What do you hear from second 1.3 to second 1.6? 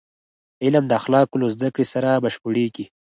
له